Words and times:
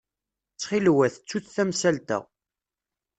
Ttxil-wet, 0.51 1.13
ttut 1.17 1.45
tamsalt-a. 1.55 2.19